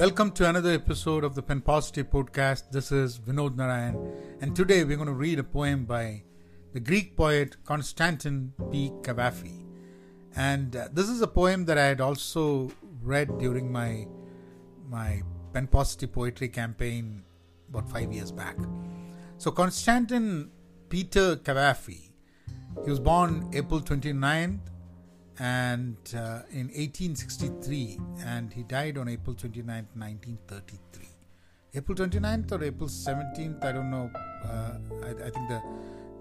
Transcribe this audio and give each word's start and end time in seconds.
Welcome 0.00 0.30
to 0.30 0.48
another 0.48 0.70
episode 0.70 1.24
of 1.24 1.34
the 1.34 1.42
Pen 1.42 1.60
Positive 1.60 2.08
Podcast. 2.08 2.70
This 2.70 2.90
is 2.90 3.18
Vinod 3.18 3.56
Narayan, 3.56 3.98
and 4.40 4.56
today 4.56 4.82
we're 4.82 4.96
going 4.96 5.08
to 5.08 5.12
read 5.12 5.38
a 5.38 5.44
poem 5.44 5.84
by 5.84 6.22
the 6.72 6.80
Greek 6.80 7.18
poet 7.18 7.58
Konstantin 7.66 8.54
P. 8.72 8.92
Cavafy. 9.02 9.62
And 10.34 10.74
uh, 10.74 10.88
this 10.90 11.10
is 11.10 11.20
a 11.20 11.26
poem 11.26 11.66
that 11.66 11.76
I 11.76 11.84
had 11.84 12.00
also 12.00 12.72
read 13.02 13.36
during 13.38 13.70
my 13.70 14.06
my 14.88 15.20
Pen 15.52 15.66
Positive 15.66 16.10
Poetry 16.10 16.48
campaign 16.48 17.22
about 17.68 17.90
five 17.90 18.10
years 18.10 18.32
back. 18.32 18.56
So 19.36 19.50
Konstantin 19.50 20.50
Peter 20.88 21.36
Cavafy, 21.36 22.12
he 22.84 22.88
was 22.88 23.00
born 23.00 23.50
April 23.52 23.82
29th, 23.82 24.60
and 25.40 25.96
uh, 26.14 26.42
in 26.52 26.68
1863 26.68 27.98
and 28.26 28.52
he 28.52 28.62
died 28.62 28.98
on 28.98 29.08
april 29.08 29.34
29th 29.34 29.88
1933 29.96 31.08
april 31.74 31.96
29th 31.96 32.52
or 32.52 32.62
april 32.62 32.88
17th 32.88 33.64
i 33.64 33.72
don't 33.72 33.90
know 33.90 34.10
uh, 34.44 34.72
I, 35.02 35.10
I, 35.10 35.30
think 35.30 35.48
the, 35.48 35.62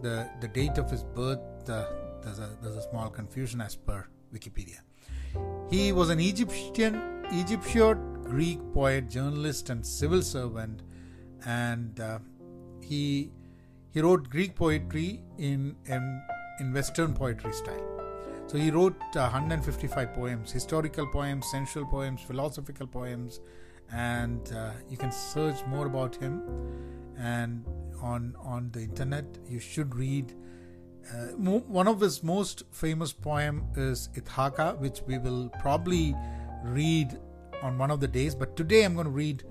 the 0.01 0.29
the 0.39 0.47
date 0.47 0.77
of 0.77 0.89
his 0.89 1.03
birth 1.03 1.69
uh, 1.69 1.85
there's 2.23 2.39
a 2.39 2.49
there's 2.61 2.77
a 2.77 2.81
small 2.89 3.09
confusion 3.09 3.61
as 3.61 3.75
per 3.75 4.05
wikipedia. 4.33 4.79
He 5.69 5.91
was 5.91 6.09
an 6.09 6.19
egyptian 6.19 7.25
egyptian 7.31 8.23
greek 8.23 8.59
poet 8.73 9.09
journalist 9.09 9.69
and 9.69 9.85
civil 9.85 10.21
servant 10.21 10.81
and 11.45 11.99
uh, 11.99 12.19
he 12.81 13.31
he 13.91 14.01
wrote 14.01 14.29
greek 14.29 14.55
poetry 14.55 15.21
in 15.37 15.75
in, 15.85 16.21
in 16.59 16.73
western 16.73 17.13
poetry 17.13 17.53
style 17.53 17.88
so 18.49 18.57
he 18.57 18.71
wrote 18.71 18.99
uh, 19.15 19.29
155 19.29 20.11
poems, 20.11 20.51
historical 20.51 21.05
poems, 21.05 21.45
sensual 21.51 21.85
poems, 21.85 22.19
philosophical 22.21 22.87
poems, 22.87 23.41
and 23.91 24.51
uh, 24.53 24.71
you 24.89 24.97
can 24.97 25.11
search 25.11 25.63
more 25.67 25.85
about 25.85 26.15
him. 26.15 26.41
And 27.15 27.63
on 28.01 28.35
on 28.39 28.71
the 28.71 28.81
internet, 28.81 29.25
you 29.47 29.59
should 29.59 29.95
read. 29.95 30.33
Uh, 31.13 31.27
one 31.37 31.87
of 31.87 31.99
his 32.01 32.23
most 32.23 32.63
famous 32.71 33.13
poem 33.13 33.67
is 33.75 34.09
Ithaka, 34.15 34.79
which 34.79 35.01
we 35.05 35.19
will 35.19 35.49
probably 35.59 36.15
read 36.63 37.19
on 37.61 37.77
one 37.77 37.91
of 37.91 37.99
the 37.99 38.07
days. 38.07 38.33
But 38.33 38.55
today 38.55 38.83
I'm 38.83 38.95
going 38.95 39.05
to 39.05 39.11
read 39.11 39.43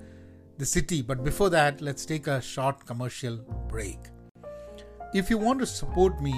the 0.57 0.67
city. 0.67 1.03
But 1.03 1.23
before 1.23 1.51
that, 1.51 1.81
let's 1.81 2.05
take 2.05 2.27
a 2.27 2.41
short 2.41 2.85
commercial 2.85 3.37
break. 3.69 3.99
If 5.15 5.31
you 5.31 5.39
want 5.39 5.61
to 5.61 5.67
support 5.67 6.21
me, 6.21 6.35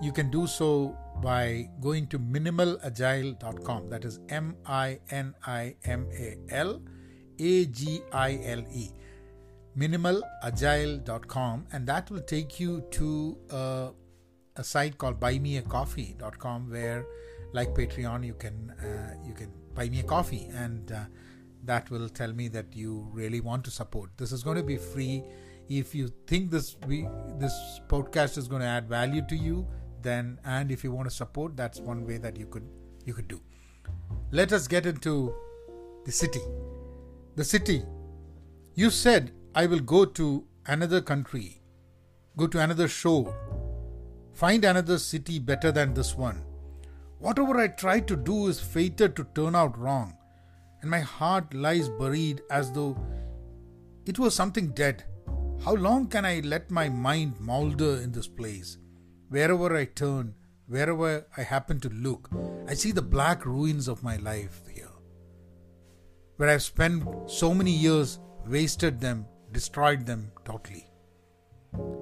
you 0.00 0.12
can 0.12 0.30
do 0.30 0.46
so 0.46 0.96
by 1.20 1.68
going 1.80 2.06
to 2.08 2.18
minimalagile.com. 2.18 3.88
That 3.90 4.04
is 4.04 4.20
M 4.28 4.56
I 4.66 5.00
N 5.10 5.34
I 5.46 5.76
M 5.84 6.08
A 6.12 6.36
L 6.50 6.82
A 7.38 7.66
G 7.66 8.00
I 8.12 8.40
L 8.44 8.64
E. 8.72 8.90
Minimalagile.com, 9.76 11.66
and 11.72 11.86
that 11.86 12.10
will 12.10 12.20
take 12.22 12.58
you 12.58 12.82
to 12.90 13.38
a, 13.50 13.90
a 14.56 14.64
site 14.64 14.98
called 14.98 15.20
buymeacoffee.com 15.20 16.70
where, 16.70 17.06
like 17.52 17.68
Patreon, 17.74 18.26
you 18.26 18.34
can 18.34 18.70
uh, 18.82 19.14
you 19.24 19.32
can 19.32 19.52
buy 19.74 19.88
me 19.88 20.00
a 20.00 20.02
coffee, 20.02 20.48
and 20.52 20.90
uh, 20.90 21.04
that 21.64 21.90
will 21.90 22.08
tell 22.08 22.32
me 22.32 22.48
that 22.48 22.74
you 22.74 23.08
really 23.12 23.40
want 23.40 23.64
to 23.64 23.70
support. 23.70 24.10
This 24.16 24.32
is 24.32 24.42
going 24.42 24.56
to 24.56 24.62
be 24.62 24.76
free. 24.76 25.22
If 25.68 25.94
you 25.94 26.08
think 26.26 26.50
this 26.50 26.76
we 26.86 27.06
this 27.38 27.80
podcast 27.86 28.36
is 28.38 28.48
going 28.48 28.62
to 28.62 28.66
add 28.66 28.88
value 28.88 29.22
to 29.28 29.36
you, 29.36 29.68
then 30.02 30.38
and 30.44 30.70
if 30.70 30.84
you 30.84 30.92
want 30.92 31.08
to 31.08 31.14
support 31.14 31.56
that's 31.56 31.80
one 31.80 32.06
way 32.06 32.16
that 32.18 32.36
you 32.36 32.46
could 32.46 32.68
you 33.04 33.14
could 33.14 33.28
do. 33.28 33.40
Let 34.30 34.52
us 34.52 34.68
get 34.68 34.86
into 34.86 35.34
the 36.04 36.12
city. 36.12 36.40
The 37.36 37.44
city. 37.44 37.82
You 38.74 38.90
said 38.90 39.32
i 39.54 39.66
will 39.66 39.80
go 39.80 40.04
to 40.04 40.44
another 40.66 41.00
country 41.00 41.60
go 42.36 42.46
to 42.46 42.60
another 42.60 42.86
shore 42.86 43.34
find 44.32 44.64
another 44.64 44.98
city 44.98 45.38
better 45.38 45.72
than 45.72 45.92
this 45.92 46.16
one. 46.16 46.42
Whatever 47.18 47.58
i 47.58 47.66
try 47.68 48.00
to 48.00 48.16
do 48.16 48.46
is 48.46 48.60
fated 48.60 49.16
to 49.16 49.26
turn 49.34 49.54
out 49.54 49.78
wrong 49.78 50.16
and 50.80 50.90
my 50.90 51.00
heart 51.00 51.52
lies 51.52 51.88
buried 51.88 52.40
as 52.50 52.72
though 52.72 52.96
it 54.06 54.18
was 54.18 54.34
something 54.34 54.68
dead. 54.68 55.04
How 55.64 55.74
long 55.74 56.06
can 56.06 56.24
i 56.24 56.40
let 56.40 56.70
my 56.70 56.88
mind 56.88 57.38
moulder 57.38 58.00
in 58.00 58.12
this 58.12 58.26
place 58.26 58.78
Wherever 59.30 59.76
I 59.76 59.84
turn, 59.84 60.34
wherever 60.66 61.24
I 61.36 61.42
happen 61.42 61.78
to 61.80 61.88
look, 61.88 62.28
I 62.66 62.74
see 62.74 62.90
the 62.90 63.00
black 63.00 63.46
ruins 63.46 63.86
of 63.86 64.02
my 64.02 64.16
life 64.16 64.62
here. 64.74 64.90
Where 66.36 66.48
I've 66.48 66.64
spent 66.64 67.04
so 67.30 67.54
many 67.54 67.70
years, 67.70 68.18
wasted 68.44 69.00
them, 69.00 69.26
destroyed 69.52 70.04
them 70.04 70.32
totally. 70.44 70.90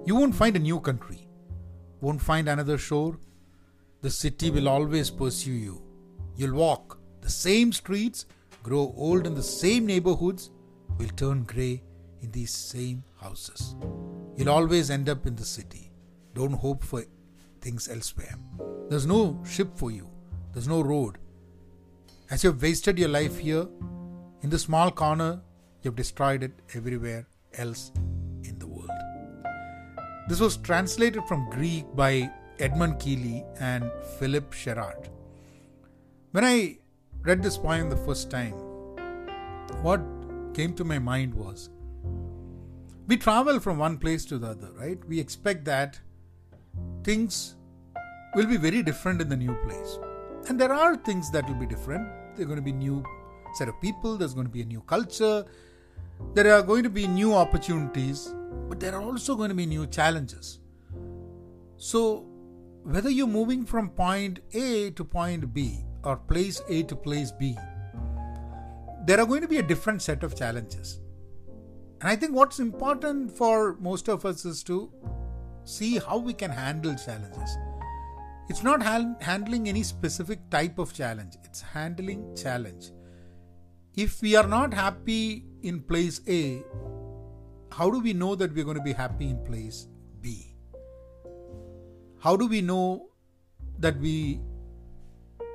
You 0.06 0.14
won't 0.14 0.34
find 0.34 0.56
a 0.56 0.58
new 0.58 0.80
country, 0.80 1.28
won't 2.00 2.22
find 2.22 2.48
another 2.48 2.78
shore. 2.78 3.18
The 4.00 4.10
city 4.10 4.50
will 4.50 4.66
always 4.66 5.10
pursue 5.10 5.52
you. 5.52 5.82
You'll 6.34 6.56
walk 6.56 6.98
the 7.20 7.28
same 7.28 7.74
streets, 7.74 8.24
grow 8.62 8.94
old 8.96 9.26
in 9.26 9.34
the 9.34 9.42
same 9.42 9.84
neighborhoods, 9.84 10.50
will 10.96 11.08
turn 11.08 11.42
grey 11.42 11.82
in 12.22 12.30
these 12.30 12.54
same 12.54 13.04
houses. 13.20 13.76
You'll 14.34 14.48
always 14.48 14.88
end 14.88 15.10
up 15.10 15.26
in 15.26 15.36
the 15.36 15.44
city. 15.44 15.92
Don't 16.32 16.54
hope 16.54 16.82
for 16.82 17.04
things 17.68 17.88
elsewhere. 17.88 18.34
There's 18.88 19.06
no 19.06 19.38
ship 19.44 19.76
for 19.76 19.90
you, 19.90 20.08
there's 20.52 20.68
no 20.68 20.80
road. 20.80 21.18
As 22.30 22.44
you've 22.44 22.62
wasted 22.62 22.98
your 22.98 23.10
life 23.10 23.38
here, 23.38 23.66
in 24.42 24.50
the 24.50 24.58
small 24.58 24.90
corner, 24.90 25.42
you've 25.82 25.96
destroyed 25.96 26.42
it 26.42 26.52
everywhere 26.74 27.26
else 27.54 27.92
in 28.44 28.58
the 28.58 28.66
world. 28.66 28.90
This 30.28 30.40
was 30.40 30.56
translated 30.56 31.22
from 31.28 31.50
Greek 31.50 31.84
by 31.94 32.30
Edmund 32.58 32.98
Keeley 33.00 33.44
and 33.60 33.90
Philip 34.18 34.52
Sherrard. 34.52 35.10
When 36.32 36.44
I 36.44 36.78
read 37.22 37.42
this 37.42 37.58
poem 37.58 37.90
the 37.90 37.96
first 37.96 38.30
time, 38.30 38.54
what 39.82 40.00
came 40.54 40.74
to 40.74 40.84
my 40.84 40.98
mind 40.98 41.34
was 41.34 41.68
we 43.06 43.16
travel 43.16 43.60
from 43.60 43.78
one 43.78 43.98
place 43.98 44.24
to 44.26 44.38
the 44.38 44.48
other, 44.48 44.70
right? 44.72 44.98
We 45.06 45.20
expect 45.20 45.64
that 45.66 46.00
things 47.04 47.56
will 48.34 48.46
be 48.46 48.56
very 48.56 48.82
different 48.82 49.20
in 49.20 49.28
the 49.28 49.36
new 49.36 49.54
place. 49.64 49.98
And 50.48 50.60
there 50.60 50.72
are 50.72 50.96
things 50.96 51.30
that 51.30 51.46
will 51.48 51.56
be 51.56 51.66
different. 51.66 52.08
There 52.36 52.44
are 52.44 52.48
going 52.48 52.56
to 52.56 52.62
be 52.62 52.72
new 52.72 53.04
set 53.54 53.68
of 53.68 53.80
people, 53.80 54.16
there's 54.16 54.34
going 54.34 54.46
to 54.46 54.52
be 54.52 54.62
a 54.62 54.64
new 54.64 54.82
culture, 54.82 55.44
there 56.34 56.52
are 56.54 56.62
going 56.62 56.82
to 56.82 56.90
be 56.90 57.06
new 57.06 57.34
opportunities, 57.34 58.34
but 58.68 58.78
there 58.78 58.94
are 58.94 59.02
also 59.02 59.34
going 59.34 59.48
to 59.48 59.54
be 59.54 59.66
new 59.66 59.86
challenges. 59.86 60.60
So, 61.76 62.26
whether 62.82 63.10
you're 63.10 63.26
moving 63.26 63.64
from 63.64 63.90
point 63.90 64.40
A 64.52 64.90
to 64.90 65.04
point 65.04 65.52
B 65.54 65.80
or 66.04 66.16
place 66.16 66.62
A 66.68 66.82
to 66.84 66.96
place 66.96 67.32
B, 67.32 67.56
there 69.06 69.20
are 69.20 69.26
going 69.26 69.40
to 69.40 69.48
be 69.48 69.58
a 69.58 69.62
different 69.62 70.02
set 70.02 70.22
of 70.22 70.36
challenges. 70.36 71.00
And 72.00 72.10
I 72.10 72.16
think 72.16 72.32
what's 72.34 72.60
important 72.60 73.36
for 73.36 73.76
most 73.80 74.08
of 74.08 74.24
us 74.24 74.44
is 74.44 74.62
to 74.64 74.92
see 75.64 75.98
how 75.98 76.18
we 76.18 76.32
can 76.32 76.50
handle 76.50 76.94
challenges. 76.94 77.56
It's 78.48 78.62
not 78.62 78.82
ha- 78.82 79.14
handling 79.20 79.69
any 79.69 79.82
specific 79.82 80.48
type 80.50 80.78
of 80.78 80.92
challenge, 80.94 81.34
it's 81.44 81.60
handling 81.60 82.34
challenge. 82.34 82.92
If 83.94 84.22
we 84.22 84.36
are 84.36 84.47
not 84.47 84.72
happy 84.72 85.44
in 85.62 85.81
place 85.82 86.20
A, 86.28 86.62
how 87.72 87.91
do 87.91 88.00
we 88.00 88.12
know 88.12 88.34
that 88.37 88.54
we're 88.54 88.64
going 88.64 88.76
to 88.76 88.82
be 88.82 88.92
happy 88.92 89.28
in 89.28 89.44
place 89.44 89.88
B? 90.20 90.54
How 92.20 92.37
do 92.37 92.47
we 92.47 92.60
know 92.60 93.10
that 93.78 93.98
we 93.98 94.41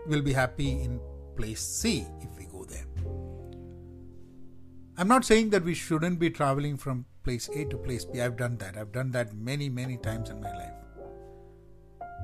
will 0.08 0.22
be 0.22 0.34
happy 0.34 0.82
in 0.82 1.00
place 1.36 1.62
C 1.62 2.06
if 2.22 2.38
we 2.38 2.46
go 2.46 2.64
there? 2.66 2.86
I'm 4.98 5.08
not 5.08 5.26
saying 5.26 5.50
that 5.50 5.64
we 5.64 5.74
shouldn't 5.74 6.20
be 6.20 6.30
traveling 6.30 6.78
from 6.78 7.06
place 7.24 7.50
A 7.56 7.66
to 7.66 7.78
place 7.78 8.06
B. 8.06 8.22
I've 8.22 8.38
done 8.38 8.58
that. 8.58 8.78
I've 8.78 8.92
done 8.92 9.12
that 9.12 9.34
many, 9.34 9.70
many 9.70 9.98
times 9.98 10.30
in 10.30 10.40
my 10.40 10.52
life. 10.56 10.74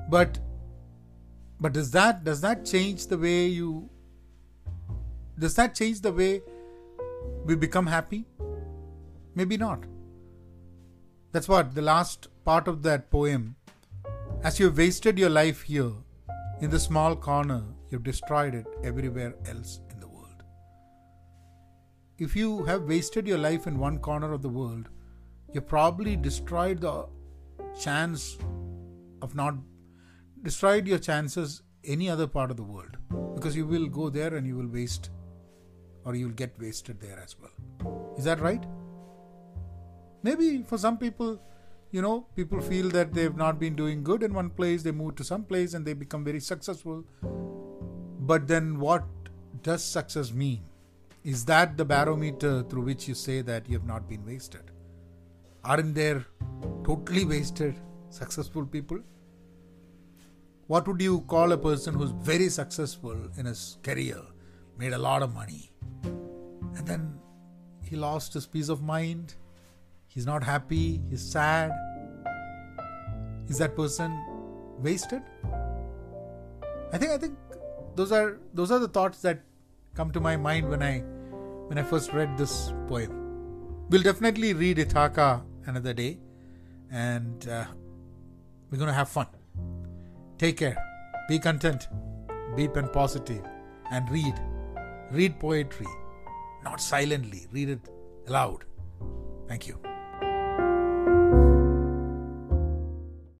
But 0.08 0.38
but 1.60 1.72
does 1.72 1.90
that 1.90 2.24
does 2.24 2.40
that 2.40 2.64
change 2.64 3.06
the 3.06 3.18
way 3.18 3.46
you 3.46 3.88
does 5.38 5.54
that 5.54 5.74
change 5.74 6.00
the 6.00 6.12
way 6.12 6.42
we 7.44 7.54
become 7.54 7.86
happy? 7.86 8.26
Maybe 9.34 9.56
not. 9.56 9.84
That's 11.32 11.48
what 11.48 11.74
the 11.74 11.82
last 11.82 12.28
part 12.44 12.68
of 12.68 12.82
that 12.82 13.10
poem. 13.10 13.56
As 14.42 14.58
you've 14.58 14.76
wasted 14.76 15.18
your 15.18 15.30
life 15.30 15.62
here, 15.62 15.92
in 16.60 16.70
the 16.70 16.80
small 16.80 17.16
corner, 17.16 17.62
you've 17.90 18.04
destroyed 18.04 18.54
it 18.54 18.66
everywhere 18.84 19.34
else 19.46 19.80
in 19.90 20.00
the 20.00 20.08
world. 20.08 20.42
if 22.18 22.36
you 22.36 22.64
have 22.64 22.82
wasted 22.88 23.26
your 23.26 23.38
life 23.38 23.66
in 23.66 23.78
one 23.78 23.98
corner 23.98 24.32
of 24.34 24.42
the 24.42 24.48
world, 24.48 24.88
you 25.54 25.60
probably 25.60 26.16
destroyed 26.16 26.82
the 26.82 27.06
chance 27.84 28.36
of 29.22 29.34
not 29.34 29.54
destroyed 30.42 30.86
your 30.86 30.98
chances 30.98 31.62
any 31.84 32.08
other 32.08 32.26
part 32.26 32.50
of 32.50 32.56
the 32.56 32.62
world 32.62 32.96
because 33.34 33.56
you 33.56 33.66
will 33.66 33.86
go 33.86 34.10
there 34.10 34.34
and 34.34 34.46
you 34.46 34.56
will 34.56 34.66
waste 34.66 35.10
or 36.04 36.14
you'll 36.14 36.30
get 36.30 36.58
wasted 36.58 37.00
there 37.00 37.18
as 37.18 37.36
well. 37.40 38.14
Is 38.16 38.24
that 38.24 38.40
right? 38.40 38.64
Maybe 40.22 40.62
for 40.62 40.78
some 40.78 40.98
people, 40.98 41.40
you 41.90 42.02
know, 42.02 42.26
people 42.36 42.60
feel 42.60 42.88
that 42.90 43.12
they've 43.14 43.36
not 43.36 43.58
been 43.58 43.74
doing 43.74 44.02
good 44.02 44.22
in 44.22 44.34
one 44.34 44.50
place, 44.50 44.82
they 44.82 44.92
move 44.92 45.16
to 45.16 45.24
some 45.24 45.44
place 45.44 45.74
and 45.74 45.84
they 45.84 45.92
become 45.94 46.24
very 46.24 46.40
successful. 46.40 47.04
But 47.22 48.46
then 48.46 48.78
what 48.78 49.04
does 49.62 49.82
success 49.82 50.32
mean? 50.32 50.62
Is 51.24 51.44
that 51.46 51.76
the 51.76 51.84
barometer 51.84 52.62
through 52.62 52.82
which 52.82 53.08
you 53.08 53.14
say 53.14 53.42
that 53.42 53.68
you 53.68 53.78
have 53.78 53.86
not 53.86 54.08
been 54.08 54.24
wasted? 54.24 54.70
Aren't 55.64 55.94
there 55.94 56.24
totally 56.84 57.24
wasted 57.24 57.78
successful 58.08 58.64
people? 58.64 59.00
What 60.70 60.86
would 60.86 61.00
you 61.02 61.22
call 61.22 61.50
a 61.50 61.58
person 61.58 61.94
who's 61.94 62.12
very 62.12 62.48
successful 62.48 63.16
in 63.36 63.46
his 63.46 63.78
career, 63.82 64.18
made 64.78 64.92
a 64.92 64.98
lot 64.98 65.20
of 65.20 65.34
money, 65.34 65.72
and 66.04 66.86
then 66.86 67.18
he 67.82 67.96
lost 67.96 68.34
his 68.34 68.46
peace 68.46 68.68
of 68.68 68.80
mind? 68.80 69.34
He's 70.06 70.26
not 70.26 70.44
happy, 70.44 71.00
he's 71.10 71.22
sad. 71.28 71.72
Is 73.48 73.58
that 73.58 73.74
person 73.74 74.14
wasted? 74.78 75.22
I 76.92 76.98
think 76.98 77.10
I 77.10 77.18
think 77.18 77.36
those 77.96 78.12
are 78.12 78.38
those 78.54 78.70
are 78.70 78.78
the 78.78 78.92
thoughts 79.00 79.22
that 79.22 79.42
come 79.96 80.12
to 80.12 80.20
my 80.20 80.36
mind 80.36 80.68
when 80.68 80.84
I 80.84 81.00
when 81.66 81.78
I 81.78 81.82
first 81.82 82.12
read 82.12 82.38
this 82.38 82.72
poem. 82.86 83.10
We'll 83.88 84.06
definitely 84.12 84.54
read 84.54 84.76
Ithaka 84.76 85.42
another 85.66 85.94
day, 85.94 86.20
and 86.92 87.48
uh, 87.48 87.64
we're 88.70 88.78
going 88.78 88.94
to 88.96 89.00
have 89.02 89.08
fun. 89.08 89.26
Take 90.40 90.56
care. 90.56 90.82
Be 91.28 91.38
content. 91.38 91.88
Be 92.56 92.66
pen 92.66 92.88
positive, 92.94 93.44
and 93.90 94.10
read. 94.10 94.40
Read 95.10 95.38
poetry, 95.38 95.86
not 96.64 96.80
silently. 96.80 97.46
Read 97.52 97.68
it 97.68 97.90
aloud. 98.26 98.64
Thank 99.48 99.68
you. 99.68 99.89